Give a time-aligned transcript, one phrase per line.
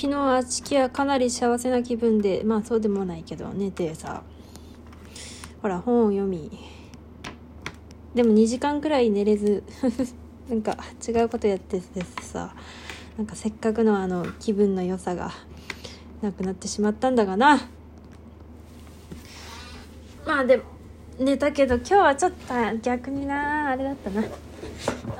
[0.00, 4.22] 昨日あちきはかなり幸せな気分でまあそうでもないけど寝てさ
[5.60, 6.50] ほら本を読み。
[8.14, 9.62] でも2時間くらい寝れず。
[10.48, 12.54] なんか違うことやっててさ。
[13.18, 15.32] なんかせっかくのあの気分の良さが
[16.22, 17.68] なくなってしまったんだがな。
[20.26, 20.62] まあでも
[21.18, 23.68] 寝たけど今日はちょっと逆にな。
[23.68, 24.22] あれだったな。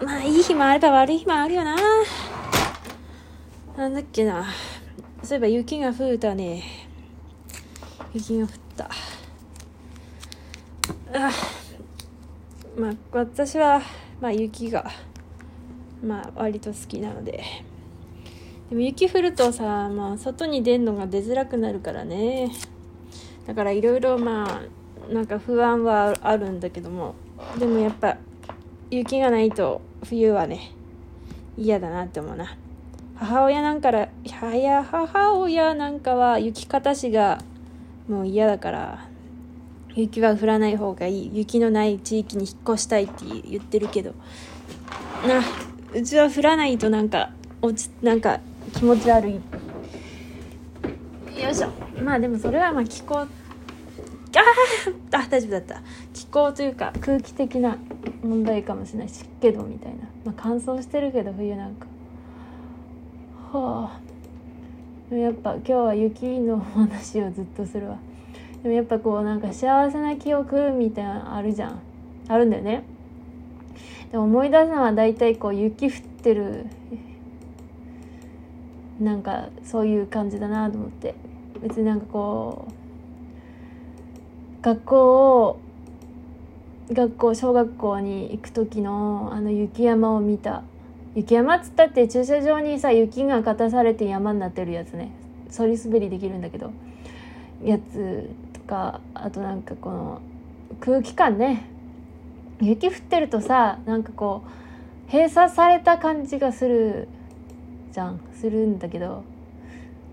[0.02, 1.76] まあいい日もあれば悪い日もあるよな。
[3.80, 4.44] なんだっけな。
[5.22, 6.62] そういえば雪が降ったね。
[8.12, 8.84] 雪が降った。
[11.14, 11.30] あ
[12.76, 13.80] まあ私は
[14.20, 14.84] まあ雪が
[16.04, 17.42] まあ割と好きなので。
[18.68, 22.52] でも雪降るとさ、まあ、外に出るのが出づらくなるからね。
[23.46, 27.14] だからいろいろまあなんか不安はあるんだけども。
[27.58, 28.18] でもやっぱ
[28.90, 30.74] 雪がないと冬はね
[31.56, 32.58] 嫌だなって思うな。
[33.20, 34.08] 母親なんから
[34.54, 37.42] や母親なんかは雪かたしが
[38.08, 39.06] もう嫌だから
[39.94, 41.30] 雪は降らない方がいい。
[41.34, 44.14] 雪のない地域に引っ越したいって言ってるけど。
[45.28, 45.42] な
[45.92, 47.30] うちは降らないとなんか
[47.60, 48.40] 落ちなんか
[48.72, 49.34] 気持ち悪い。
[49.34, 49.40] よ
[51.50, 51.68] いしょ。
[52.02, 53.28] まあでもそれはまあ気候あ
[55.12, 55.82] あ大丈夫だった。
[56.14, 57.76] 気候というか空気的な
[58.22, 61.86] 問題かもしれない湿気度みたいな、まあ、乾燥してるけど冬なんか。
[63.52, 63.90] は
[65.10, 65.14] あ。
[65.14, 67.98] やっぱ今日は雪の話をずっとするわ。
[68.62, 71.80] でもやっぱこうなんか幸せな記憶みたいなあるじゃん。
[72.28, 72.84] あるんだよね。
[74.12, 75.92] でも思い出すのは大体こう雪降っ
[76.22, 76.66] てる
[79.00, 81.14] なんかそういう感じだなと思って。
[81.60, 82.68] 別になんかこ
[84.60, 85.60] う学校を
[86.92, 90.62] 学校小学校に行く時のあの雪山を見た。
[91.14, 95.10] 雪山っつったって駐車場にさ雪がかたされて山になってるやつね。
[95.50, 96.72] そり滑りできるんだけど。
[97.64, 100.20] やつとかあとなんかこの
[100.80, 101.66] 空気感ね。
[102.60, 104.44] 雪降ってるとさなんかこ
[105.08, 107.08] う閉鎖された感じがする
[107.92, 108.20] じゃん。
[108.34, 109.24] するんだけど。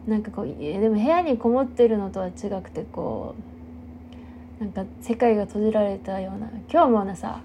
[0.07, 3.35] なんかこうでも部屋にこもってるのとは違くてこ
[4.59, 6.49] うなんか世界が閉じられたような。
[6.71, 7.41] 今日もなさ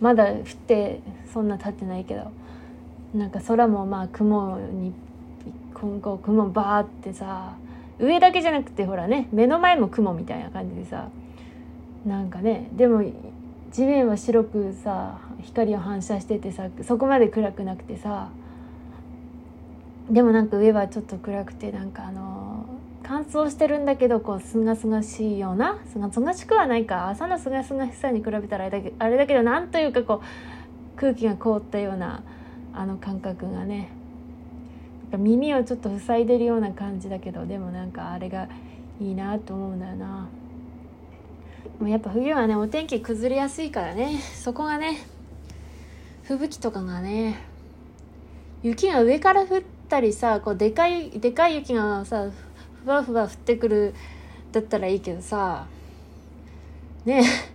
[0.00, 1.00] まだ降って
[1.32, 2.30] そんな経ってないけど。
[3.14, 4.92] なんか空もまあ雲に
[5.72, 7.56] 今後雲バーってさ
[7.98, 11.08] 上だけじゃなくてほらね目の前も雲みたいな感じでさ
[12.04, 13.02] なんかねでも
[13.70, 18.30] 地面は白くさ光を反射しててさそこまで暗くなくてさ
[20.10, 22.66] でもなんか上はちょっと暗くてなんかあの
[23.02, 32.22] 乾燥してるんだけどこうすがすがしいようなすがすがしくはないか朝のすがすがしさに比べたらあれだけあれだけどなんというかこう空気が凍ったような
[32.74, 33.90] あの感覚がね
[35.04, 38.48] なんか耳をちょっと塞いでるような感じだけどでもなんかあれが
[39.00, 40.28] いいなと思うんだよな。
[41.78, 45.06] もうやっぱ冬はねお天気崩れやすいからねそこがね
[46.22, 47.40] 吹雪とかがね
[48.62, 52.30] 雪が上から降ったりさこうでかいでかい雪がさ
[52.84, 53.94] ふわふわ降ってくる
[54.52, 55.66] だったらいいけどさ
[57.04, 57.24] ね。
[57.24, 57.53] え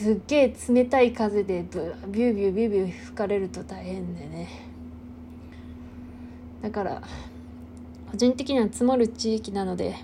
[0.00, 4.48] すっげえ冷たい風でビュービュービュービュー吹かれると大変でね。
[6.62, 7.02] だから
[8.10, 9.96] 個人的には積もる地域なので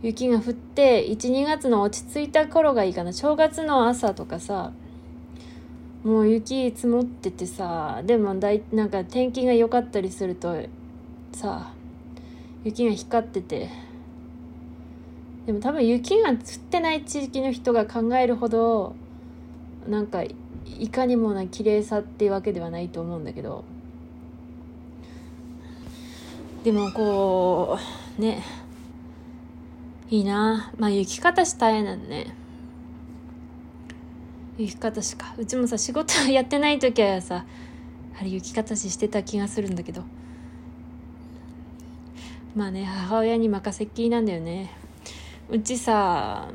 [0.00, 3.12] 雪が降って12月の落ち着いた頃がいいかな。
[3.12, 4.72] 正月の朝とかさ
[6.02, 10.56] もう雪積もっててさでもだいなんか天気が良かったりすると
[11.32, 11.74] さ
[12.64, 13.68] 雪が光ってて
[15.50, 16.36] でも多分雪が降っ
[16.70, 18.94] てない地域の人が考えるほど
[19.88, 23.64] なんかいかにもな綺麗さっていうわけではないと思うんだけど。
[26.62, 27.76] でもこ
[28.16, 28.44] うね。
[30.08, 30.70] いいな。
[30.78, 32.32] まあ雪かたし大変なんね。
[34.56, 35.34] 雪かたしか。
[35.36, 37.44] うちもさ仕事やってない時はさ
[38.16, 40.04] あれ雪かたししてた気がするんだけど。
[42.54, 44.78] まあね母親に任せっきりなんだよね。
[45.50, 46.48] うちさ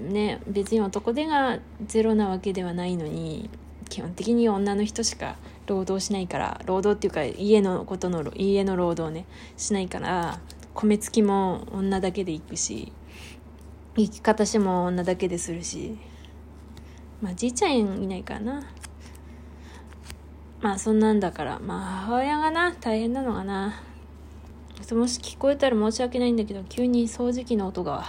[0.00, 3.50] ね別に男手がゼロなわけではないのに
[3.88, 5.36] 基本的に女の人しか
[5.66, 9.26] 労働しないから労働っていうか家のことの家の労働ね
[9.56, 10.40] しないから
[10.74, 12.92] 米付きも女だけで行くし
[13.96, 15.98] 生き方しても女だけでするし
[17.20, 18.62] まあじいちゃんいないからな。
[20.60, 23.80] まあそんなんだからまあ母親がな大変なのかな。
[24.92, 28.04] もし聞こえたら申し訳ないんだけど急に掃除機の音が。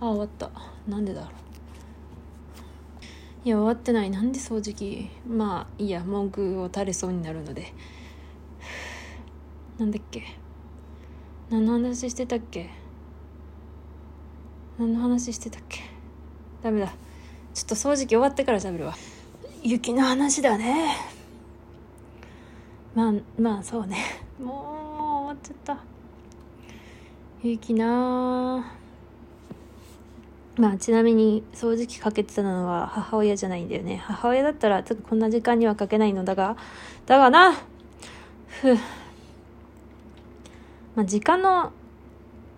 [0.00, 0.50] あ終わった。
[0.86, 1.30] なんでだろう。
[3.44, 4.10] いや終わってない。
[4.10, 5.08] なんで掃除機？
[5.26, 6.00] まあいいや。
[6.00, 7.72] 文句を垂れそうになるので。
[9.78, 10.22] なんだっけ？
[11.50, 12.68] 何の話してたっけ？
[14.78, 15.80] 何の話してたっけ？
[16.62, 16.92] ダメだ。
[17.54, 18.94] ちょっと掃除機終わってから喋るわ。
[19.62, 20.96] 雪の話だね。
[22.94, 23.96] まあまあそうね。
[24.38, 24.91] もう。
[25.32, 25.78] 終わっちゃった。
[27.42, 28.72] 雪な
[30.56, 33.96] まあちなみに掃除機かけてたのは母親じゃないんだよね。
[34.04, 36.56] 母親だったらちょっとこんな時間にはかけないのだが
[37.06, 37.52] だがな。
[38.46, 38.74] ふ
[40.94, 41.72] まあ時間の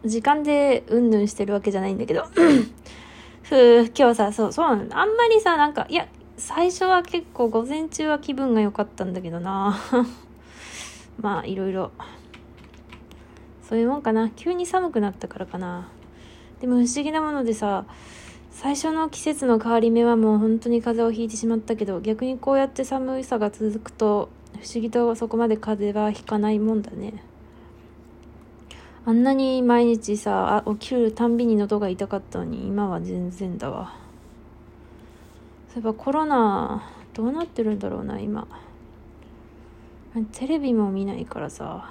[0.05, 2.25] 時間でうんぬんしてるわけじゃないんだけど。
[3.44, 3.93] ふう。
[3.97, 9.79] 今日さそうそうあんまりさなんかいや最初は結構午前中は気分が良かったんだけどな。
[11.21, 11.93] まあいろいろ。
[13.69, 14.31] そういうもんかな。
[14.31, 15.88] 急に寒くなったからかな。
[16.61, 17.84] でも不思議なものでさ
[18.50, 24.28] 最初の季節の変わり目はもう本当に風邪をひいてしまったけど逆にこうやって寒さが続くと
[24.62, 27.22] 不思議とそこまで風邪はひかないもんだね。
[29.06, 33.94] あんなに毎日さ起きるたんびに喉が痛かったのに今は全然だわ。
[35.69, 38.46] そういえばコロナどうなってるんだろうな今。
[40.32, 41.90] テレビも見ないからさ、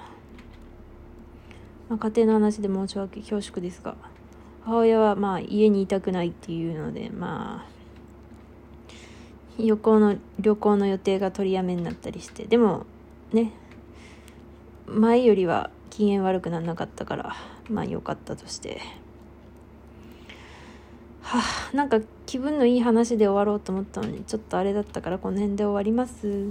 [1.94, 3.94] まあ、家庭の話で申し訳恐縮ですが
[4.64, 7.74] 母親はまあ家にいたくないっていうのでまあ
[9.62, 12.84] 旅行の旅行の予定が取りやめになったりしてでも
[13.32, 13.52] ね
[14.86, 17.36] 前よりは機嫌悪くならなかったから
[17.68, 18.80] まあ良かったとして。
[21.22, 21.40] は
[21.72, 26.48] あなんか気分のいい話で終わろうと思ったのにちょっとあれだったからこの辺で終わります。